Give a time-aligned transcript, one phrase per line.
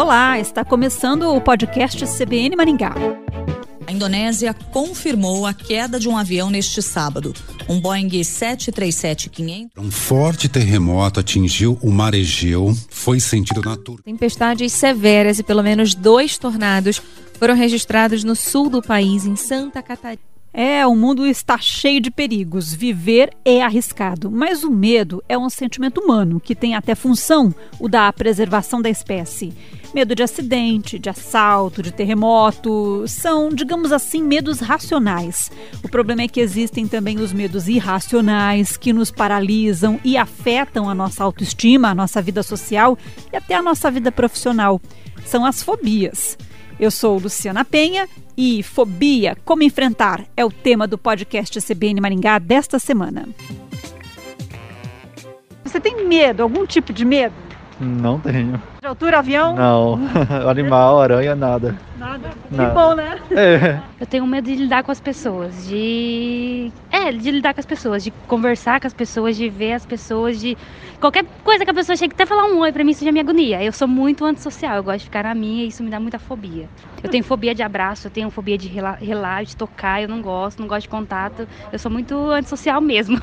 [0.00, 2.94] Olá, está começando o podcast CBN Maringá.
[3.86, 7.34] A Indonésia confirmou a queda de um avião neste sábado.
[7.68, 9.68] Um Boeing 737-500.
[9.76, 14.06] Um forte terremoto atingiu o mar Egeu, foi sentido na Turquia.
[14.06, 17.02] Tempestades severas e pelo menos dois tornados
[17.38, 20.29] foram registrados no sul do país, em Santa Catarina.
[20.52, 22.74] É, o mundo está cheio de perigos.
[22.74, 27.88] Viver é arriscado, mas o medo é um sentimento humano que tem até função o
[27.88, 29.52] da preservação da espécie.
[29.94, 35.50] Medo de acidente, de assalto, de terremoto, são, digamos assim, medos racionais.
[35.84, 40.94] O problema é que existem também os medos irracionais que nos paralisam e afetam a
[40.94, 42.98] nossa autoestima, a nossa vida social
[43.32, 44.80] e até a nossa vida profissional.
[45.24, 46.36] São as fobias.
[46.78, 48.08] Eu sou Luciana Penha
[48.42, 53.28] e fobia, como enfrentar, é o tema do podcast CBN Maringá desta semana.
[55.62, 57.34] Você tem medo, algum tipo de medo?
[57.80, 58.60] Não tenho.
[58.80, 59.56] De altura, avião?
[59.56, 59.98] Não.
[60.48, 61.74] Animal, aranha, nada.
[61.96, 62.30] Nada?
[62.50, 62.68] Nada.
[62.68, 63.18] Que bom, né?
[63.30, 63.80] É.
[63.98, 66.70] Eu tenho medo de lidar com as pessoas, de.
[66.90, 70.38] É, de lidar com as pessoas, de conversar com as pessoas, de ver as pessoas,
[70.38, 70.58] de.
[71.00, 73.20] Qualquer coisa que a pessoa chegue até falar um oi, pra mim isso já me
[73.20, 73.62] agonia.
[73.62, 76.18] Eu sou muito antissocial, eu gosto de ficar na minha e isso me dá muita
[76.18, 76.68] fobia.
[77.02, 80.60] Eu tenho fobia de abraço, eu tenho fobia de relar, de tocar, eu não gosto,
[80.60, 81.48] não gosto de contato.
[81.72, 83.20] Eu sou muito antissocial mesmo.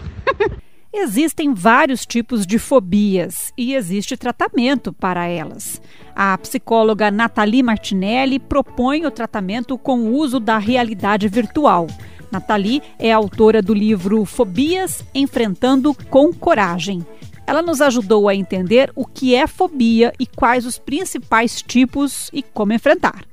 [0.94, 5.82] Existem vários tipos de fobias e existe tratamento para elas.
[6.16, 11.88] A psicóloga Nathalie Martinelli propõe o tratamento com o uso da realidade virtual.
[12.32, 17.06] Nathalie é autora do livro Fobias Enfrentando com Coragem.
[17.46, 22.42] Ela nos ajudou a entender o que é fobia e quais os principais tipos e
[22.42, 23.26] como enfrentar.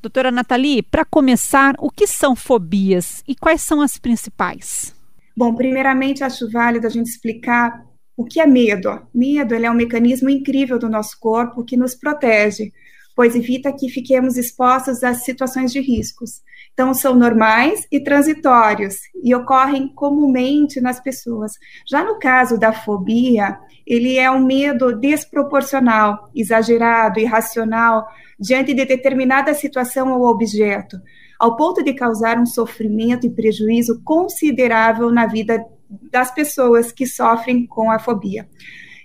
[0.00, 4.97] Doutora Nathalie, para começar, o que são fobias e quais são as principais?
[5.38, 7.86] Bom, primeiramente acho válido a gente explicar
[8.16, 9.06] o que é medo.
[9.14, 12.72] Medo ele é um mecanismo incrível do nosso corpo que nos protege,
[13.14, 16.42] pois evita que fiquemos expostos a situações de riscos.
[16.72, 21.52] Então, são normais e transitórios e ocorrem comumente nas pessoas.
[21.88, 28.08] Já no caso da fobia, ele é um medo desproporcional, exagerado, irracional,
[28.40, 30.96] diante de determinada situação ou objeto
[31.38, 35.64] ao ponto de causar um sofrimento e prejuízo considerável na vida
[36.10, 38.48] das pessoas que sofrem com a fobia.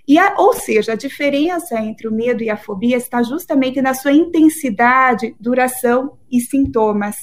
[0.06, 3.94] E a, ou seja, a diferença entre o medo e a fobia está justamente na
[3.94, 7.16] sua intensidade, duração e sintomas.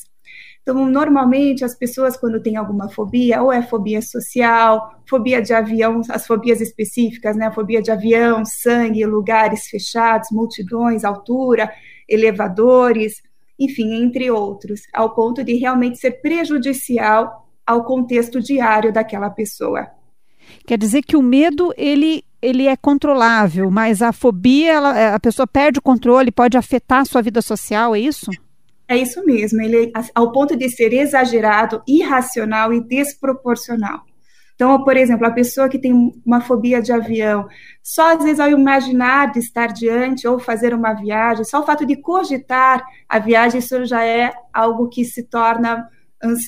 [0.64, 6.02] Então, normalmente, as pessoas, quando têm alguma fobia, ou é fobia social, fobia de avião,
[6.10, 7.52] as fobias específicas, né?
[7.52, 11.72] Fobia de avião, sangue, lugares fechados, multidões, altura,
[12.08, 13.22] elevadores,
[13.64, 19.88] enfim, entre outros, ao ponto de realmente ser prejudicial ao contexto diário daquela pessoa.
[20.66, 25.46] Quer dizer que o medo ele ele é controlável, mas a fobia, ela, a pessoa
[25.46, 28.32] perde o controle, pode afetar a sua vida social, é isso?
[28.88, 34.02] É isso mesmo, ele é ao ponto de ser exagerado, irracional e desproporcional.
[34.62, 37.48] Então, por exemplo, a pessoa que tem uma fobia de avião,
[37.82, 41.84] só às vezes ao imaginar de estar diante ou fazer uma viagem, só o fato
[41.84, 45.90] de cogitar a viagem, isso já é algo que se torna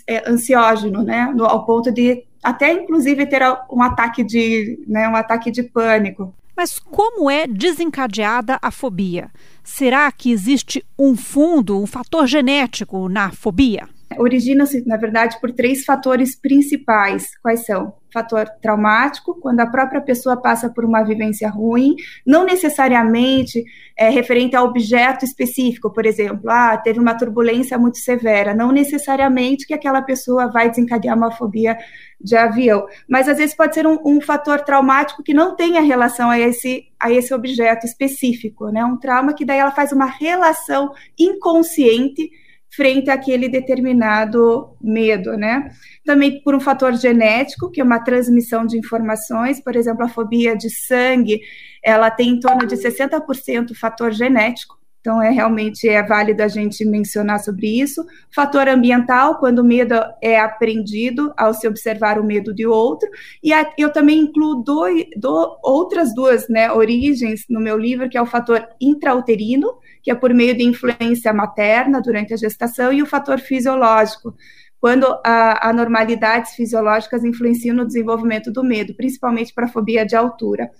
[0.07, 1.33] é, ansiógeno, né?
[1.39, 3.41] Ao ponto de até inclusive ter
[3.71, 6.35] um ataque de, né, um ataque de pânico.
[6.55, 9.31] Mas como é desencadeada a fobia?
[9.63, 13.89] Será que existe um fundo, um fator genético na fobia?
[14.19, 17.37] Origina-se, na verdade, por três fatores principais.
[17.41, 17.93] Quais são?
[18.11, 23.63] Fator traumático, quando a própria pessoa passa por uma vivência ruim, não necessariamente
[23.97, 29.65] é, referente a objeto específico, por exemplo, ah, teve uma turbulência muito severa, não necessariamente
[29.65, 31.75] que aquela pessoa vai desencadear uma fobia
[32.21, 36.29] de avião, mas às vezes pode ser um, um fator traumático que não tenha relação
[36.29, 38.85] a esse, a esse objeto específico, né?
[38.85, 42.31] Um trauma que daí ela faz uma relação inconsciente
[42.75, 45.69] frente àquele determinado medo, né?
[46.05, 50.55] Também por um fator genético, que é uma transmissão de informações, por exemplo, a fobia
[50.55, 51.39] de sangue,
[51.83, 56.85] ela tem em torno de 60% fator genético, então, é realmente é válido a gente
[56.85, 58.05] mencionar sobre isso.
[58.33, 63.09] Fator ambiental, quando o medo é aprendido ao se observar o medo de outro.
[63.43, 68.21] E a, eu também incluo do, outras duas né, origens no meu livro, que é
[68.21, 73.05] o fator intrauterino, que é por meio de influência materna durante a gestação, e o
[73.05, 74.33] fator fisiológico,
[74.79, 80.71] quando a anormalidades fisiológicas influenciam no desenvolvimento do medo, principalmente para a fobia de altura.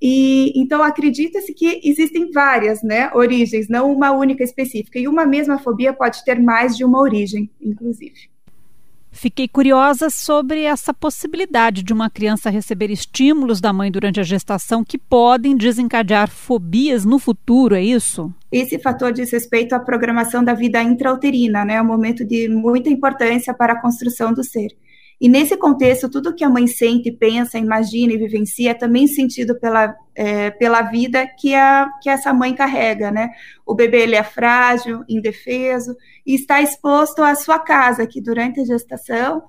[0.00, 5.58] E então acredita-se que existem várias, né, origens, não uma única específica, e uma mesma
[5.58, 8.30] fobia pode ter mais de uma origem, inclusive.
[9.12, 14.84] Fiquei curiosa sobre essa possibilidade de uma criança receber estímulos da mãe durante a gestação
[14.84, 18.32] que podem desencadear fobias no futuro, é isso?
[18.52, 21.74] Esse fator diz respeito à programação da vida intrauterina, né?
[21.74, 24.70] É um momento de muita importância para a construção do ser.
[25.20, 29.58] E nesse contexto, tudo que a mãe sente, pensa, imagina e vivencia é também sentido
[29.60, 33.28] pela, é, pela vida que, a, que essa mãe carrega, né?
[33.66, 35.94] O bebê ele é frágil, indefeso
[36.24, 39.42] e está exposto à sua casa, que durante a gestação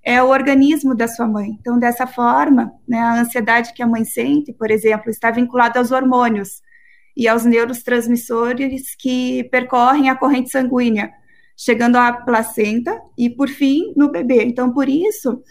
[0.00, 1.56] é o organismo da sua mãe.
[1.58, 5.90] Então, dessa forma, né, a ansiedade que a mãe sente, por exemplo, está vinculada aos
[5.90, 6.62] hormônios
[7.16, 11.10] e aos neurotransmissores que percorrem a corrente sanguínea
[11.56, 14.44] chegando à placenta e, por fim, no bebê.
[14.44, 15.42] Então, por isso,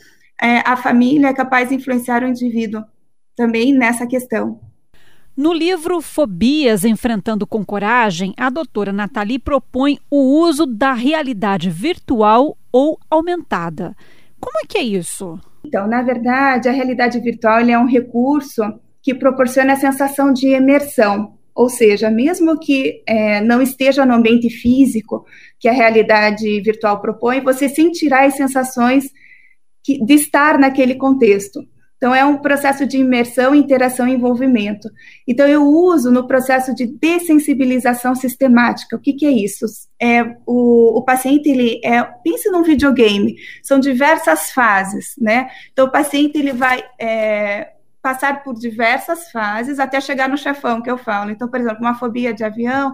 [0.41, 2.83] é, a família é capaz de influenciar o indivíduo
[3.35, 4.59] também nessa questão.
[5.35, 12.57] No livro Fobias Enfrentando com Coragem, a doutora Nathalie propõe o uso da realidade virtual
[12.71, 13.93] ou aumentada.
[14.39, 15.37] Como é que é isso?
[15.65, 18.61] Então, na verdade, a realidade virtual é um recurso
[19.01, 21.33] que proporciona a sensação de imersão.
[21.55, 25.25] Ou seja, mesmo que é, não esteja no ambiente físico
[25.57, 29.09] que a realidade virtual propõe, você sentirá as sensações
[29.81, 31.65] que, de estar naquele contexto.
[31.97, 34.89] Então, é um processo de imersão, interação e envolvimento.
[35.25, 38.97] Então, eu uso no processo de dessensibilização sistemática.
[38.97, 39.65] O que, que é isso?
[39.99, 45.47] É, o, o paciente, ele é, pense num videogame, são diversas fases, né?
[45.71, 47.74] Então, o paciente, ele vai é,
[48.05, 51.31] passar por diversas fases até chegar no chefão que eu falo.
[51.31, 52.93] Então, por exemplo, uma fobia de avião,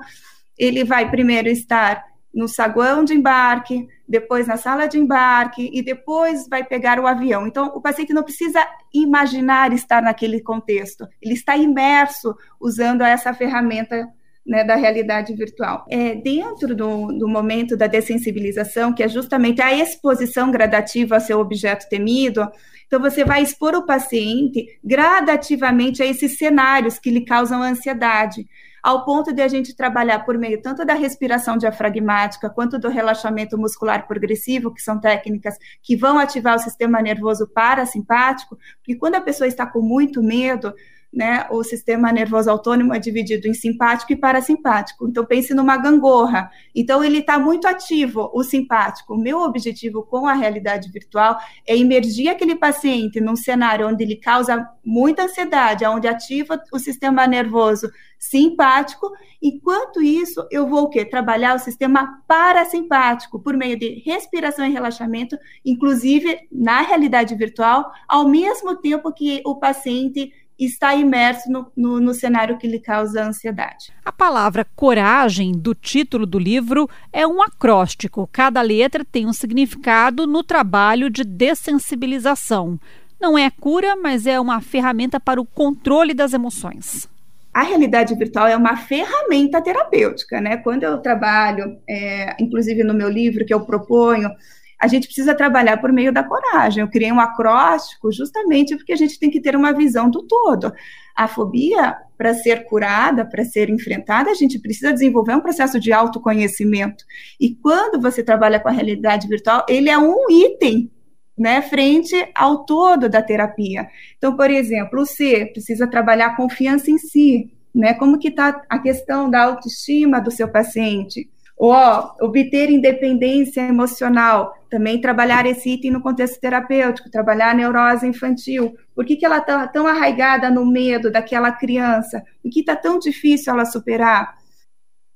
[0.58, 2.02] ele vai primeiro estar
[2.34, 7.46] no saguão de embarque, depois na sala de embarque e depois vai pegar o avião.
[7.46, 14.08] Então, o paciente não precisa imaginar estar naquele contexto, ele está imerso usando essa ferramenta
[14.48, 15.86] né, da realidade virtual.
[15.90, 21.38] É, dentro do, do momento da dessensibilização, que é justamente a exposição gradativa ao seu
[21.38, 22.50] objeto temido,
[22.92, 28.46] então, você vai expor o paciente gradativamente a esses cenários que lhe causam ansiedade,
[28.84, 33.58] ao ponto de a gente trabalhar por meio tanto da respiração diafragmática quanto do relaxamento
[33.58, 39.22] muscular progressivo, que são técnicas que vão ativar o sistema nervoso parasimpático, porque quando a
[39.22, 40.74] pessoa está com muito medo,
[41.12, 45.08] né, o sistema nervoso autônomo é dividido em simpático e parasimpático.
[45.08, 46.50] Então, pense numa gangorra.
[46.74, 49.16] Então, ele está muito ativo, o simpático.
[49.16, 51.38] O meu objetivo com a realidade virtual
[51.68, 57.28] é imergir aquele paciente num cenário onde ele causa muita ansiedade, onde ativa o sistema
[57.28, 59.12] nervoso simpático.
[59.42, 61.04] Enquanto isso, eu vou o quê?
[61.04, 65.36] Trabalhar o sistema parasimpático por meio de respiração e relaxamento,
[65.66, 72.14] inclusive na realidade virtual, ao mesmo tempo que o paciente está imerso no, no, no,
[72.14, 73.92] cenário que lhe causa ansiedade.
[74.06, 78.30] A palavra coragem do título do livro é um acróstico.
[78.32, 82.80] Cada letra tem um significado no trabalho de dessensibilização.
[83.20, 87.08] Não é cura, mas é uma ferramenta para o controle das emoções.
[87.54, 90.58] A realidade virtual é uma ferramenta terapêutica, né?
[90.58, 94.32] Quando eu trabalho, é, inclusive no meu livro que eu proponho,
[94.82, 96.82] a gente precisa trabalhar por meio da coragem.
[96.82, 100.74] Eu criei um acróstico justamente porque a gente tem que ter uma visão do todo.
[101.16, 105.94] A fobia, para ser curada, para ser enfrentada, a gente precisa desenvolver um processo de
[105.94, 107.06] autoconhecimento.
[107.40, 110.90] E quando você trabalha com a realidade virtual, ele é um item
[111.38, 113.88] né, frente ao todo da terapia.
[114.18, 117.94] Então, por exemplo, o C precisa trabalhar a confiança em si, né?
[117.94, 121.30] Como que está a questão da autoestima do seu paciente?
[121.56, 121.76] Ou
[122.20, 128.74] obter independência emocional, também trabalhar esse item no contexto terapêutico, trabalhar a neurose infantil.
[128.96, 132.24] Por que, que ela está tão arraigada no medo daquela criança?
[132.42, 134.34] Por que está tão difícil ela superar?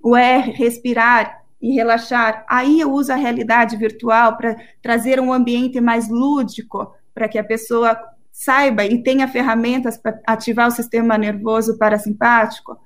[0.04, 2.46] O R, respirar e relaxar.
[2.50, 7.44] Aí eu uso a realidade virtual para trazer um ambiente mais lúdico, para que a
[7.44, 7.98] pessoa
[8.30, 12.78] saiba e tenha ferramentas para ativar o sistema nervoso parasimpático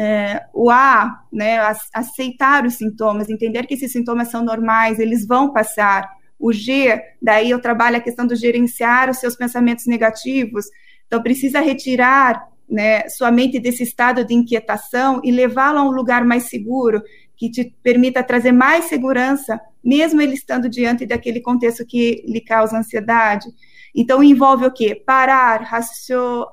[0.00, 1.58] é, o A, né,
[1.92, 6.08] aceitar os sintomas, entender que esses sintomas são normais, eles vão passar.
[6.38, 10.66] O G, daí eu trabalho a questão do gerenciar os seus pensamentos negativos.
[11.08, 16.24] Então, precisa retirar né, sua mente desse estado de inquietação e levá-la a um lugar
[16.24, 17.02] mais seguro,
[17.36, 22.78] que te permita trazer mais segurança, mesmo ele estando diante daquele contexto que lhe causa
[22.78, 23.46] ansiedade.
[23.92, 24.94] Então, envolve o quê?
[24.94, 25.68] Parar,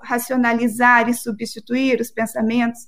[0.02, 2.88] racionalizar e substituir os pensamentos.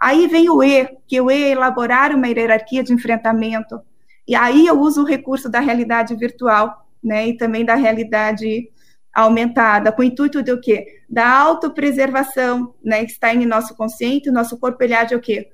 [0.00, 3.80] Aí vem o E, que o E é elaborar uma hierarquia de enfrentamento.
[4.26, 8.70] E aí eu uso o recurso da realidade virtual, né, e também da realidade
[9.12, 10.86] aumentada, com o intuito de o quê?
[11.08, 15.50] Da autopreservação, né, que está em nosso consciente, nosso corpo ele age o quê?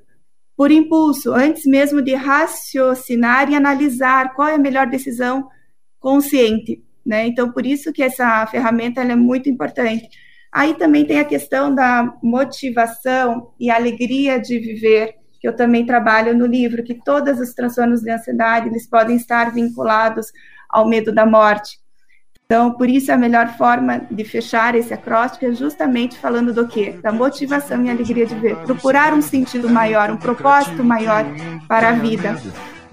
[0.57, 5.49] Por impulso, antes mesmo de raciocinar e analisar qual é a melhor decisão
[5.99, 7.27] consciente, né?
[7.27, 10.09] Então, por isso que essa ferramenta é muito importante.
[10.57, 16.35] Aí também tem a questão da motivação e alegria de viver, que eu também trabalho
[16.35, 20.29] no livro, que todos os transtornos de ansiedade, eles podem estar vinculados
[20.71, 21.79] ao medo da morte.
[22.47, 26.99] Então, por isso a melhor forma de fechar esse acróstico é justamente falando do quê?
[27.03, 28.57] Da motivação e alegria de ver.
[28.65, 31.27] Procurar um sentido maior, um propósito maior
[31.69, 32.35] para a vida.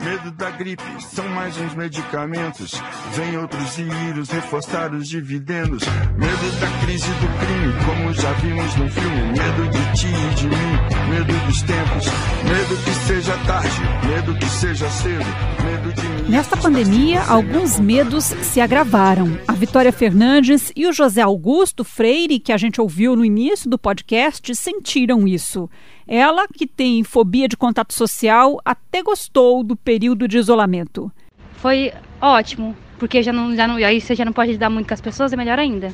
[0.04, 2.74] Medo da gripe, são mais uns medicamentos.
[3.14, 5.82] Vem outros vírus reforçar os dividendos.
[6.18, 9.22] Medo da crise do crime, como já vimos no filme.
[9.32, 12.06] Medo de ti e de mim, medo dos tempos.
[12.44, 15.26] Medo que seja tarde, medo que seja cedo.
[15.64, 16.30] Medo de mim.
[16.30, 19.40] Nesta pandemia, alguns medos se agravaram.
[19.48, 23.78] A Vitória Fernandes e o José Augusto Freire, que a gente ouviu no início do
[23.78, 25.70] podcast, sentiram isso.
[26.08, 31.12] Ela, que tem fobia de contato social, até gostou do período de isolamento.
[31.58, 34.94] Foi ótimo, porque já não, já não, aí você já não pode lidar muito com
[34.94, 35.94] as pessoas, é melhor ainda.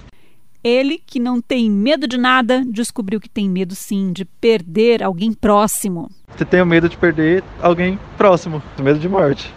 [0.64, 5.32] Ele, que não tem medo de nada, descobriu que tem medo sim de perder alguém
[5.32, 6.10] próximo.
[6.36, 9.54] Você tem o medo de perder alguém próximo, medo de morte.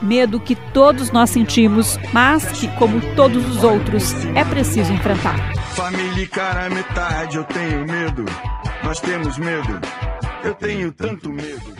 [0.00, 5.36] Medo que todos nós sentimos, mas que, como todos os outros, é preciso enfrentar.
[5.76, 8.24] Família cara metade, eu tenho medo.
[8.82, 9.80] Nós temos medo.
[10.44, 11.76] Eu tenho tanto medo.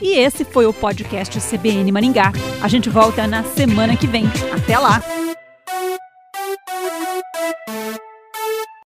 [0.00, 2.32] E esse foi o podcast CBN Maringá.
[2.62, 4.24] A gente volta na semana que vem.
[4.52, 5.19] Até lá!